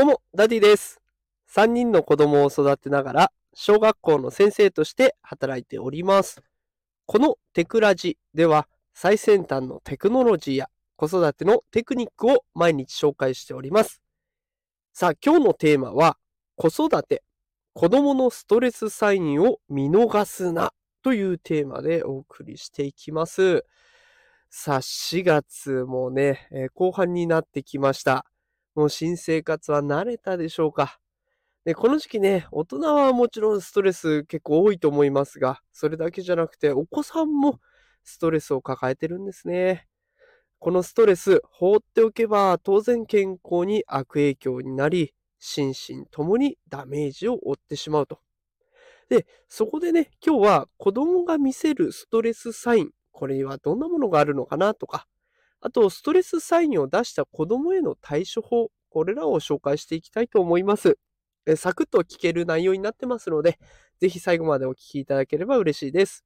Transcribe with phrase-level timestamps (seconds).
[0.00, 0.98] どうも、ダディです。
[1.54, 6.42] 3人の子供を育てながら、小学校の先生として働いております。
[7.04, 14.00] このテクラジでは、最先端のテクノロジーや子育てのテクニックを毎日紹介しております。
[14.94, 16.16] さあ、今日のテーマは、
[16.56, 17.22] 子育て、
[17.74, 20.72] 子供のストレスサインを見逃すな
[21.02, 23.66] というテーマでお送りしていきます。
[24.48, 28.24] さあ、4月もね、えー後半になってきました。
[28.74, 30.98] もう新生活は慣れたでしょうか。
[31.64, 37.60] で、この時期ね、大人はもちろんストレス結構多いと思いますが、それだけじゃなくて、お子さんも
[38.04, 39.86] ストレスを抱えてるんですね。
[40.58, 48.20] このストレス、放っておけば当然健康に悪影響になり、心身ともにダメージを負ってしまうと。
[49.08, 55.06] で、そこでね、今日は子供が見せるストレスサイン、これにはどんなものがあるのかなとか、
[55.60, 60.98] あと、ストレスサインを出した子供への対処法、これらを紹介していきたいと思います。
[61.46, 63.58] えサクッと聞ける内容になってますので、
[64.00, 66.24] ぜひ最後までお聞きいただければ嬉しいです。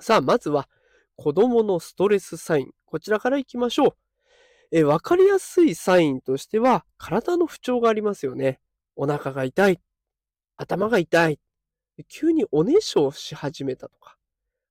[0.00, 0.68] さあ、まずは、
[1.16, 2.70] 子供のストレスサイン。
[2.86, 3.96] こちらからいきましょう。
[4.72, 8.60] えわかりやすいサインとしては、体の不調がありますよね。
[8.96, 9.80] お腹が痛い。
[10.56, 11.38] 頭が痛い。
[12.08, 14.16] 急におねしょをし始めたとか。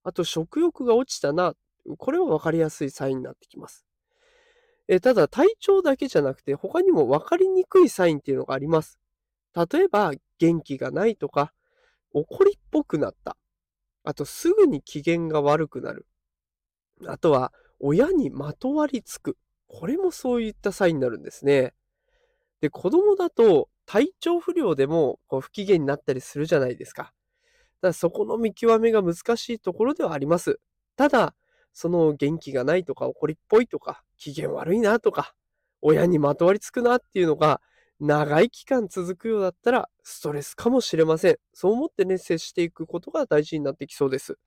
[0.04, 1.54] あと、食欲が落ちたな。
[1.98, 3.86] これは分かりやすいサインになってきます。
[4.88, 9.00] えただ、体調だけじゃなくて、他にも分かりにくいサインっていうのがあります。
[9.56, 11.54] 例えば、元気がないとか、
[12.14, 13.38] 怒りっぽくなった。
[14.04, 16.08] あと、すぐに機嫌が悪くなる。
[17.08, 19.38] あとは、親にまとわりつく。
[19.68, 21.74] これもそういったサインになるんですね。
[22.60, 27.04] で、子供だと、体調不良でもこう不機嫌になったりするじゃないですか。
[27.04, 27.14] だか
[27.82, 30.60] らそこの見極めが難しいところではあります。
[30.96, 31.34] ただ、
[31.74, 35.34] その元気がないとか怒りっぽいとか機嫌悪いなとか
[35.82, 37.62] 親にまとわりつくなっていうのが
[38.00, 41.38] 長い期間続くようだったらストレスかもしれません。
[41.54, 44.38] そう思ってね、接していくことが大事になってきそうです。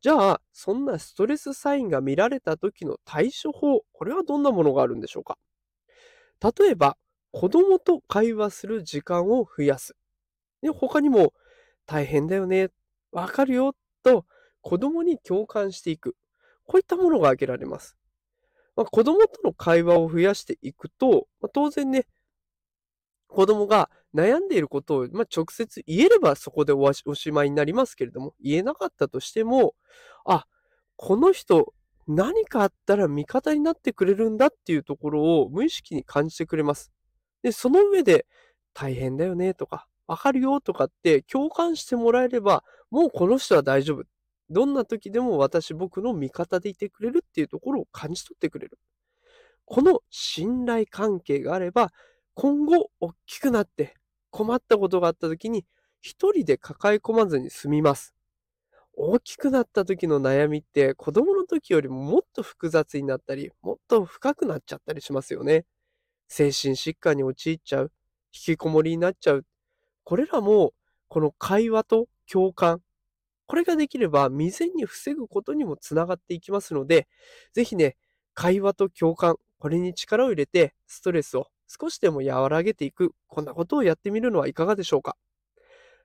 [0.00, 5.36] じゃあ、そんなストレスサインが見られた時の対処法、これはどんなものがあるんでしょうか？
[6.42, 6.96] 例えば、
[7.30, 9.94] 子供と会話する時間を増やす。
[10.62, 11.34] で他にも、
[11.86, 12.70] 大変だよね、
[13.12, 14.24] わかるよ、と
[14.62, 16.16] 子供に共感していく。
[16.72, 17.98] こういったものが挙げられます。
[18.76, 22.06] まあ、子供との会話を増やしていくと、まあ、当然ね、
[23.28, 29.74] 子供が悩んでいることを、まあ、直接言えればそこでおしまいになりますけれども、言えなかったとしても、
[30.24, 30.46] あ、
[30.96, 31.74] この人、
[32.08, 36.90] 何かあったら味方になってくれるんだっていうところを無意識に感じてくれます。
[37.42, 38.24] で、その上で、
[38.72, 44.04] 大変だよねとか、わかるよとかって共感してもらえれば、もうこの人は大丈夫。
[44.52, 48.78] どんな時でも私、僕の味方でいてくれるっていうところを感じ取ってくれる。
[49.64, 51.92] この信頼関係があれば、
[52.34, 53.94] 今後大きくなって
[54.30, 55.66] 困ったことがあった時に
[56.00, 58.14] 一人で抱え込まずに済みます。
[58.94, 65.64] 大きくなった時の悩みって子供の時よりももっと複雑になったり、もっと深くなっちゃったりしますよね。
[66.28, 67.92] 精神疾患に陥っちゃう。
[68.34, 69.46] 引きこもりになっちゃう。
[70.04, 70.72] これらも
[71.08, 72.82] この会話と共感。
[73.52, 77.06] これができれば未然に防ぐことにもつながっていきますので、
[77.52, 77.98] ぜひね、
[78.32, 85.18] 会話と共感、これに力を入れてストレスを少しでも和らげていく、こんなことをやってみるのはいかがでしょうか。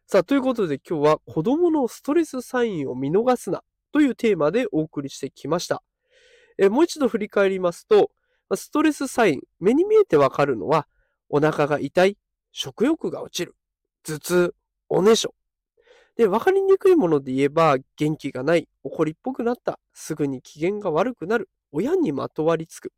[0.08, 5.82] さあ、ということで今日は子供のストレスサインを見逃すなというテーマでお送りしてきました。
[6.58, 8.12] えもう一度振り返りますと、
[8.58, 10.86] ストレスサイン、目に見えてわかるのは、
[11.30, 12.18] お腹が痛い、
[12.52, 13.56] 食欲が落ちる、
[14.04, 14.56] 頭痛、
[14.90, 15.34] おねしょ。
[16.18, 22.92] で、わかりにくいもので言えば、元気がない、怒りっぽくなった、すぐに機嫌が悪くなる、親にまとわりつく。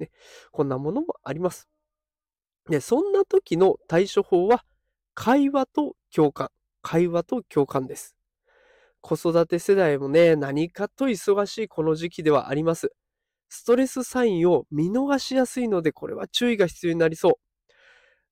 [0.00, 0.10] ね、
[0.50, 1.68] こんなものもあります。
[2.68, 4.64] で、そんな時の対処法は、
[5.14, 6.50] 会話と共感。
[6.82, 8.16] 会話と共感です。
[9.00, 12.92] 子育て世代もね、何かと忙しいこの時期ではあります。
[13.48, 17.34] ストレスサインを見逃しやすいので、これは注意が必要になりそう。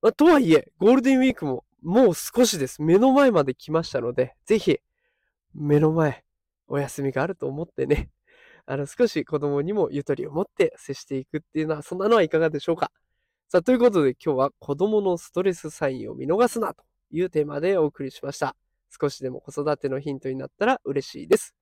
[0.00, 2.80] まあ、とはいえ、ゴールデンウィークももう少しです。
[2.80, 4.78] 目の前まで来ましたので、ぜひ、
[5.54, 6.24] 目の前、
[6.68, 8.10] お休みがあると思ってね、
[8.66, 12.92] あの、少し子供にもゆとりを持って接していくっていうのは、そんなのはいかがでしょうか。
[13.48, 18.56] さあ、ということで今日は子供のストレスサインを見逃すなというテーマでお送りしました。
[18.88, 21.54] 少しでも子育てのヒントになったら嬉しいです。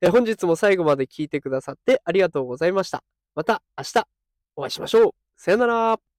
[0.00, 3.02] え本日も最後まで聞いてくださってありがとうございました。
[3.34, 4.06] また明日
[4.56, 5.12] お会いしましょう。
[5.36, 6.15] さよなら。